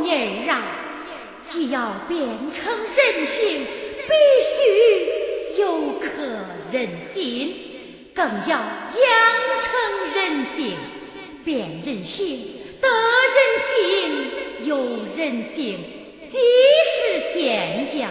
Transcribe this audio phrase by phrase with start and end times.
[0.00, 0.62] 小妮儿啊，
[1.50, 2.18] 既要变
[2.52, 3.66] 成人形，
[4.08, 4.12] 必
[4.56, 6.06] 须有可
[6.72, 7.54] 人心。
[8.14, 8.58] 更要养
[9.62, 9.70] 成
[10.14, 10.76] 人性，
[11.44, 12.26] 变人性，
[12.80, 12.88] 得
[13.36, 13.38] 人
[13.76, 14.76] 性，有
[15.16, 15.78] 人性，
[16.30, 16.38] 即
[16.92, 18.10] 是仙将。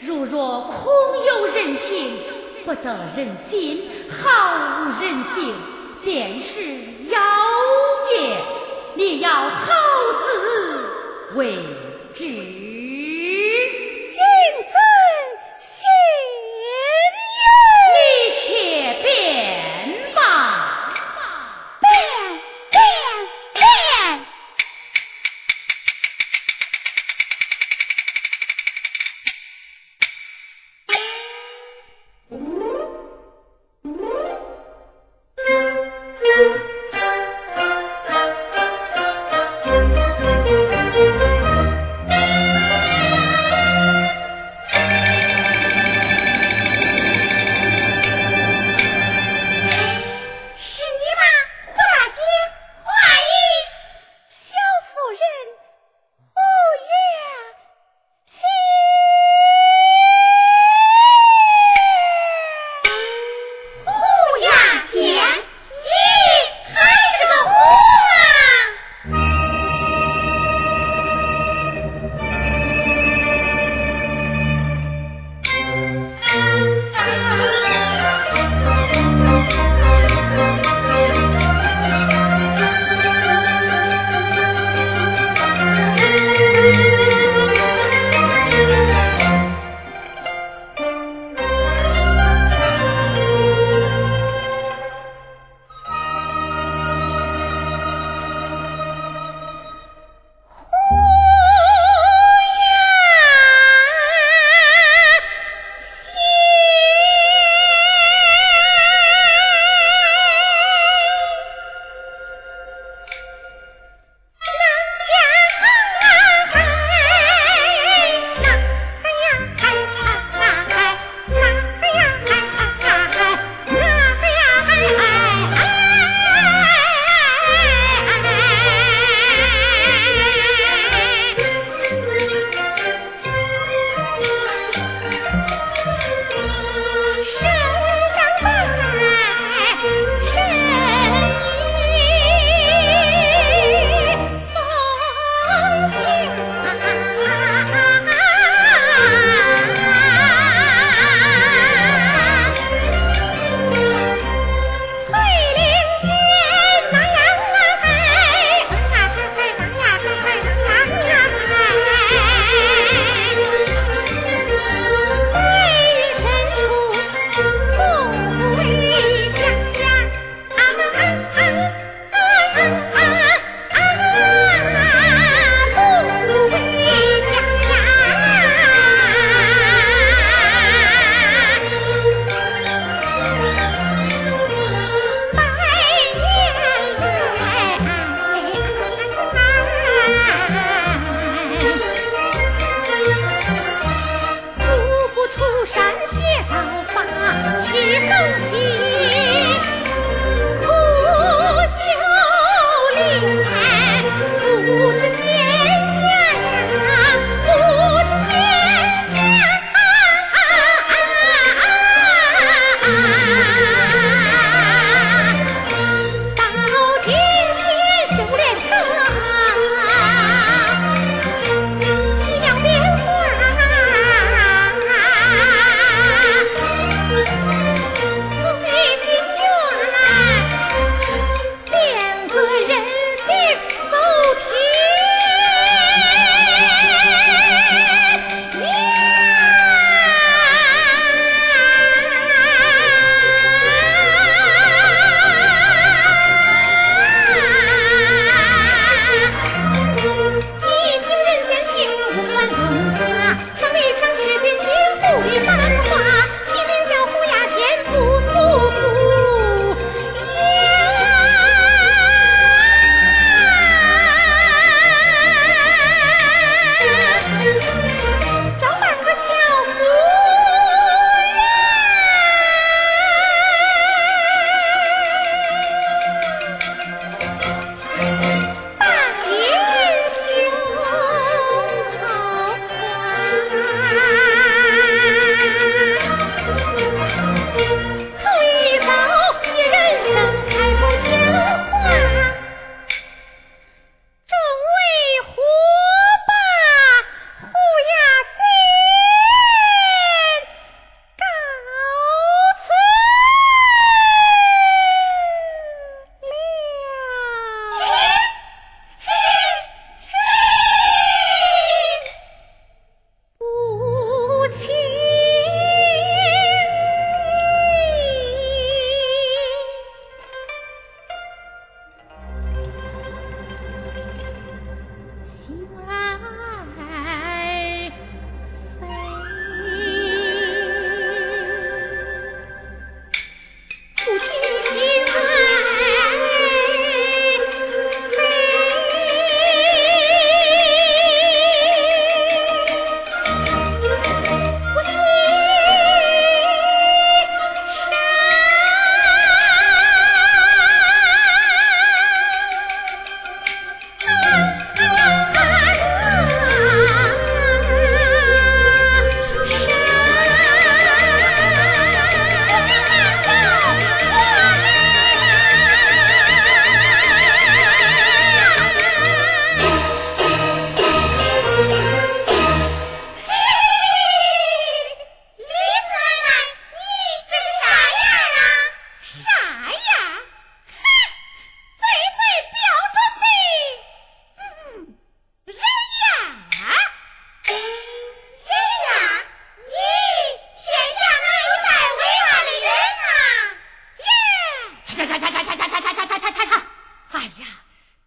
[0.00, 0.92] 如若空
[1.26, 2.10] 有人性，
[2.64, 4.24] 不得人心，毫
[4.82, 5.54] 无人性，
[6.04, 6.62] 便是
[7.08, 7.20] 妖
[8.10, 8.36] 孽。
[8.96, 9.66] 你要好
[10.20, 10.73] 自
[11.34, 11.58] 为
[12.14, 12.63] 之。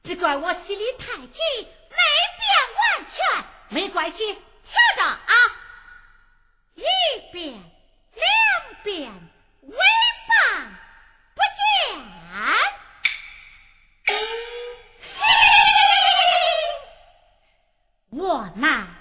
[0.08, 1.38] 只怪我心里太急，
[1.90, 1.98] 没
[2.38, 2.48] 变
[2.78, 3.46] 完全。
[3.68, 4.40] 没关系，听
[4.96, 5.20] 着啊，
[6.76, 6.84] 一
[7.34, 7.62] 遍，
[8.14, 8.24] 两
[8.84, 9.12] 遍，
[9.64, 9.76] 尾
[10.30, 10.36] 巴
[11.36, 12.00] 不见。
[18.12, 18.97] 我那。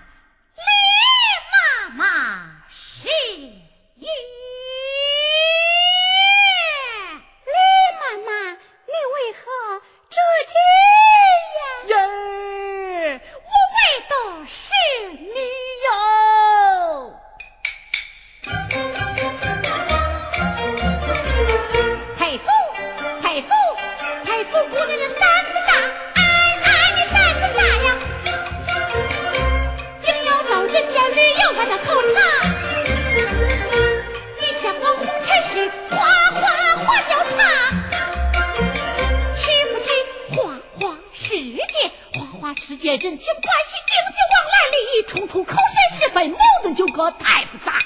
[42.54, 47.82] 世界人情关系、经济往来、利益冲突、口舌是非，矛盾纠葛太复杂，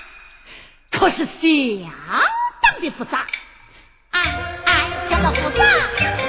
[0.90, 1.90] 可是相
[2.62, 3.26] 当的复杂，
[4.10, 4.20] 哎
[4.66, 6.19] 哎，相当复杂。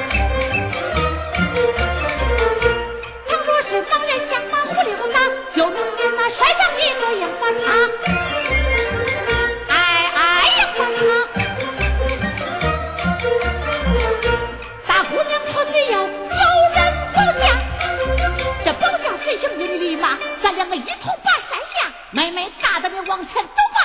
[20.71, 23.79] 我一头把山下妹妹大胆地往前走吧。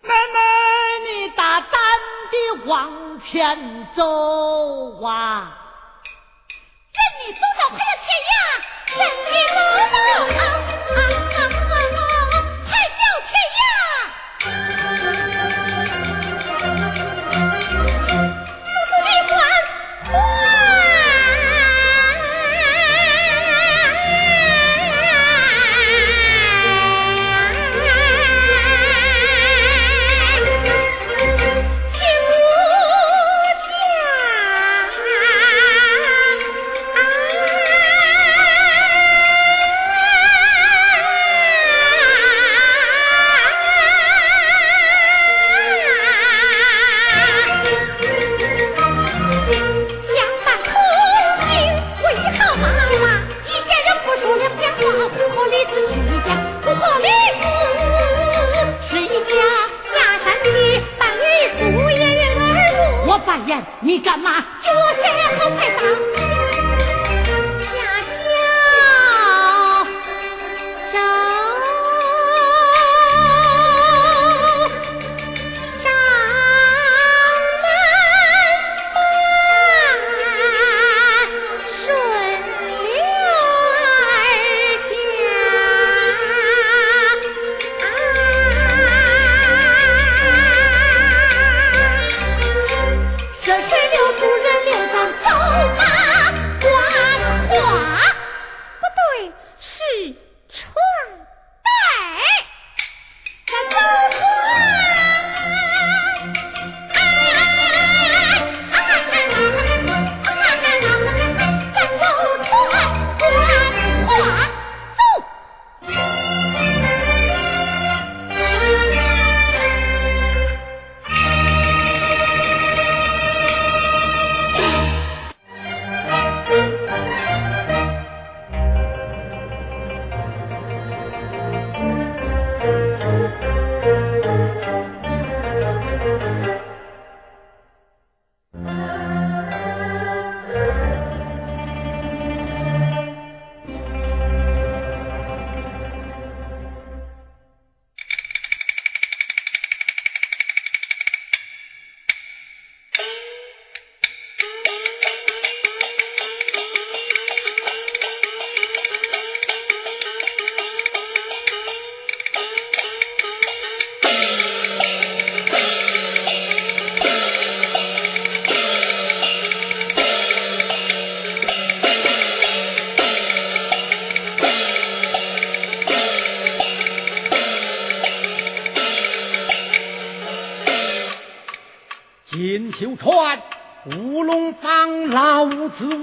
[0.00, 0.38] 妹妹
[1.04, 1.70] 你大胆
[2.30, 4.02] 地往前走
[5.00, 5.52] 哇
[6.94, 8.32] 任你走到海角天涯
[8.96, 9.30] 任你
[10.38, 10.96] 浪迹天
[11.28, 11.55] 涯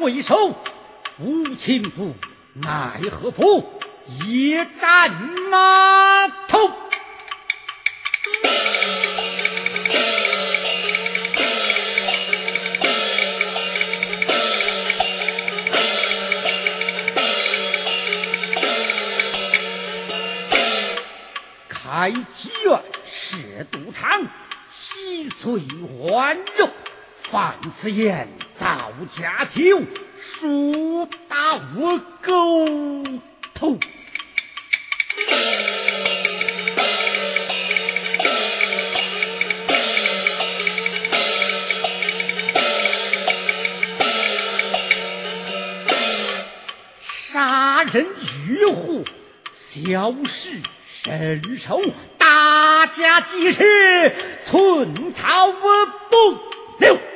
[0.03, 0.53] 回首，
[1.17, 2.13] 无情夫
[2.55, 3.79] 奈何，夫
[4.25, 5.11] 一战
[5.53, 6.27] 啊。
[6.49, 6.69] 头
[21.69, 24.21] 开妓院是赌场，
[24.73, 25.61] 稀碎，
[26.09, 26.69] 玩肉，
[27.31, 28.27] 放此言。
[28.59, 29.81] 造假酒
[30.39, 33.21] 数大倭寇
[33.53, 33.79] 头。
[47.31, 48.05] 杀人
[48.47, 49.03] 于虎
[49.73, 50.61] 小事
[51.03, 51.81] 神仇
[52.19, 56.17] 大家皆是寸草不
[56.79, 57.12] 留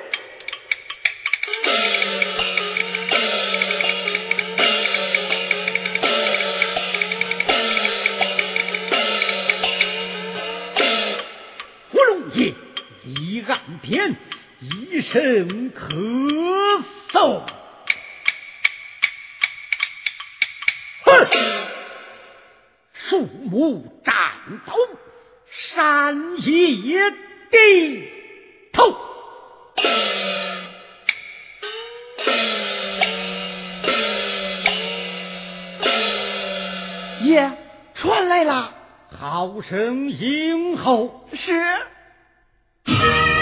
[13.90, 14.18] 边，
[14.60, 17.42] 一声咳嗽，
[21.06, 21.28] 哼，
[22.94, 24.14] 树木斩
[24.66, 24.76] 头，
[25.74, 27.12] 山野
[27.50, 28.10] 低
[28.74, 28.94] 头。
[37.22, 37.52] 爷，
[37.96, 38.74] 传来了，
[39.18, 41.30] 好生迎候。
[41.34, 41.54] 是。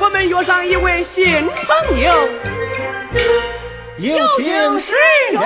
[0.00, 1.24] 我们约上一位新
[1.86, 2.28] 朋友，
[3.98, 4.94] 有请是
[5.32, 5.42] 人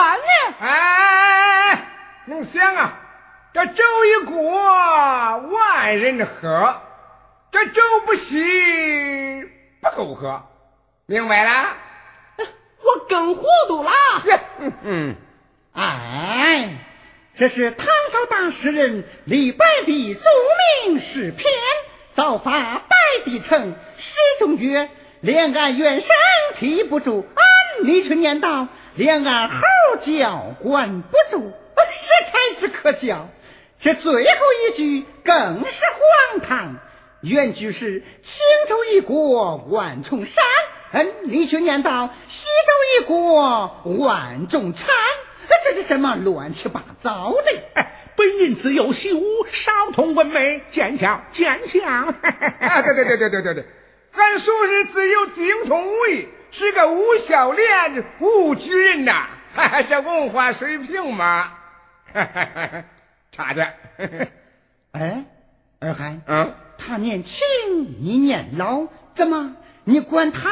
[0.00, 0.54] 万众餐呢？
[0.60, 1.88] 哎，
[2.26, 2.98] 能想啊，
[3.52, 6.80] 这粥一锅万人喝，
[7.52, 9.44] 这粥不稀
[9.82, 10.42] 不够喝，
[11.06, 11.76] 明白了？
[12.82, 13.90] 我更糊涂了。
[14.58, 15.16] 嗯嗯，
[15.74, 16.78] 哎，
[17.36, 20.20] 这是唐朝大诗人李白的著
[20.88, 21.46] 名诗篇，
[22.14, 24.88] 造法白帝城，诗中曰
[25.20, 26.08] ：“两岸猿声
[26.56, 29.56] 啼不住，俺李春念道，两岸猴
[30.04, 33.28] 叫管不住，实在是可笑。”
[33.82, 34.20] 这最后
[34.68, 35.84] 一句更是
[36.34, 36.76] 荒唐，
[37.22, 38.06] 原句是青
[38.68, 40.34] 州一国万重山，
[40.92, 44.86] 嗯，李却念道西州一国万重餐，
[45.64, 47.58] 这是什么乱七八糟的？
[47.74, 51.82] 哎，本人自幼习武，少通文美，见笑见笑。
[51.88, 53.64] 啊，对对对对对对对，
[54.12, 59.26] 俺叔是自幼精通武艺，是个武孝廉武举人呐，
[59.88, 61.52] 这文化水平嘛。
[63.32, 63.72] 差点。
[64.92, 65.24] 哎，
[65.80, 67.36] 二海，嗯，他年轻，
[68.00, 70.50] 你年老，怎么你管他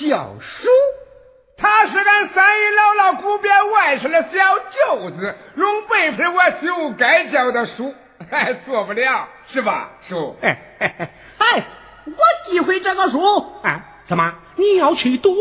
[0.00, 0.68] 叫叔？
[1.58, 7.94] 他是俺三姨姥姥古边外甥的小舅子，用辈分我就该叫他叔，
[8.30, 10.36] 哎，做不了是吧，叔？
[10.42, 10.58] 哎
[11.38, 11.64] 哎，
[12.06, 13.18] 我忌讳这个叔
[13.62, 13.95] 啊！
[14.08, 15.34] 怎么你要去赌？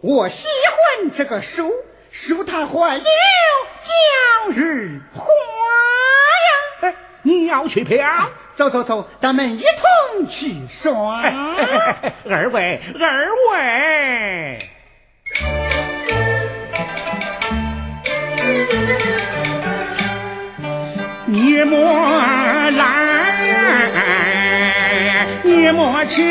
[0.00, 1.72] 我喜欢这个书，
[2.10, 6.50] 书他还有叫日花呀！
[6.82, 8.30] 哎，你要去嫖？
[8.56, 11.22] 走走走，咱们一同去耍。
[12.28, 14.68] 二位，二位。
[21.26, 21.80] 你莫
[22.70, 23.38] 来，
[25.42, 26.22] 你莫去，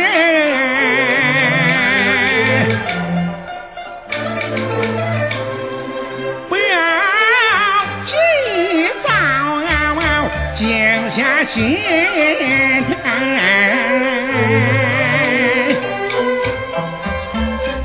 [11.16, 11.78] 下心。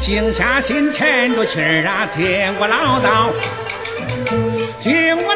[0.00, 3.32] 静下心，沉着气儿啊，听我唠叨，
[4.80, 5.34] 听我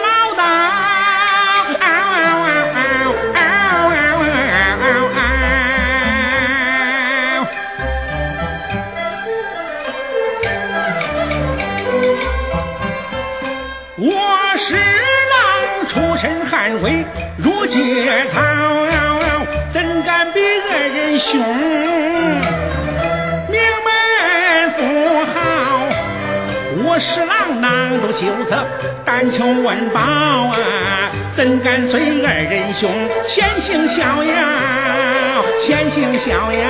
[28.21, 28.67] 囊中羞涩，
[29.05, 31.11] 但求温饱啊！
[31.37, 32.91] 怎敢随二人兄？
[33.27, 36.61] 前行逍遥，前行逍遥。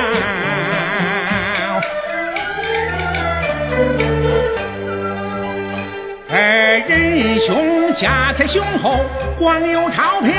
[6.29, 9.05] 二人兄家财雄厚，
[9.37, 10.31] 光有钞票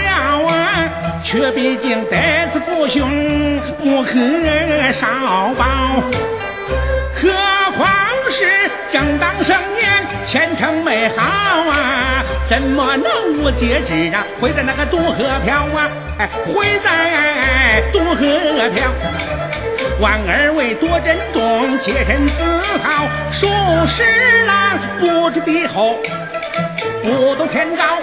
[0.47, 0.89] 啊，
[1.25, 4.13] 却毕竟得此父兄不可
[4.93, 5.07] 少
[5.59, 5.65] 保。
[7.15, 7.31] 何
[7.77, 7.89] 况
[8.31, 14.25] 是正当盛年，前程美好啊，怎么能无节制啊？
[14.41, 18.91] 会在那个渡河漂啊，哎，会在渡河漂。
[20.01, 23.07] 望二位多珍重，洁身自好。
[23.31, 23.47] 数
[23.87, 25.97] 十郎不知敌后，
[27.03, 27.99] 不懂天高；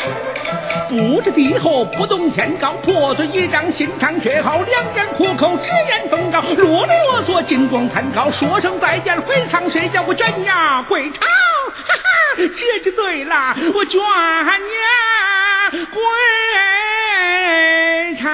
[0.87, 2.73] 不知敌后，不懂天高。
[2.83, 6.41] 破嘴一张，心肠却好，两眼苦口，直言奉告。
[6.41, 8.29] 啰里啰嗦，金光参考。
[8.31, 11.19] 说声再见，回舱睡觉，我卷牙归巢。
[12.47, 16.01] 这就对了，我卷牙归
[18.15, 18.29] 巢。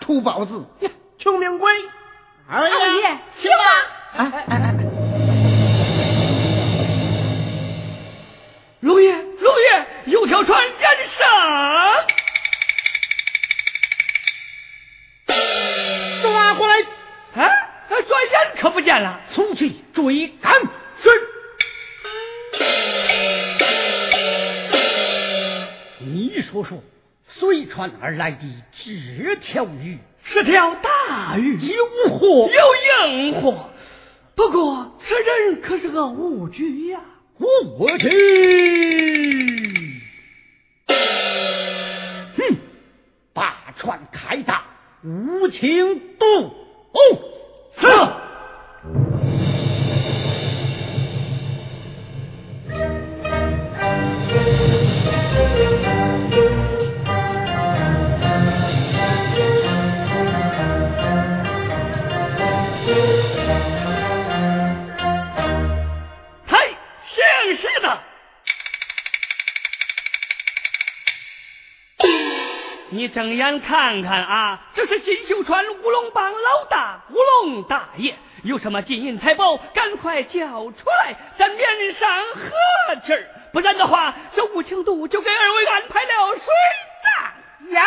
[0.00, 0.66] 土包子，
[1.18, 1.72] 穷命鬼！
[2.50, 2.74] 二爷，
[3.40, 3.64] 去吧。
[4.16, 4.61] 哎
[28.02, 28.38] 而来的
[28.84, 31.86] 这条鱼是条大鱼，有
[32.18, 32.74] 货有
[33.06, 33.70] 硬货。
[34.34, 36.98] 不过这人可是个武举呀，
[37.38, 40.02] 武举！
[40.88, 42.56] 哼，
[43.32, 44.64] 把船开大，
[45.04, 46.26] 无情渡。
[46.26, 46.50] 哦，
[73.12, 83.26] 睁眼看看啊，这是金秀川乌龙帮老大乌龙大爷，有什么金银财宝，赶快交出来，咱面上和气儿。
[83.52, 86.44] 不然的话，这无情度就给二位安排了水
[87.04, 87.72] 战。
[87.74, 87.84] 呀，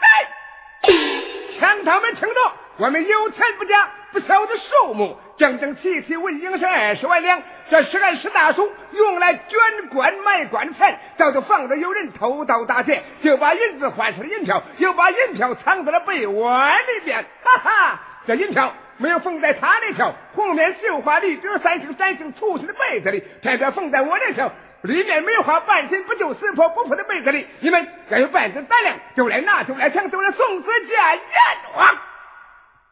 [0.00, 2.34] 来，枪他们听着，
[2.78, 7.40] 我们有钱不假，不晓得数目，整整齐齐为银是二十万两。
[7.70, 17.24] 这是俺史大叔用来捐官买官钱，早就防着有人偷盗打劫，就把银子换成了银票，又把银票藏在了被窝里边。
[17.44, 24.50] 哈哈，这银票没有缝在他那条红面绣花绿边三星三星粗细的被子里，偏偏缝在我那条
[24.82, 31.96] 里面梅花半斤不就死破不破的被子里，你们要有半子胆量，就来拿，就来抢，就来送子见阎王。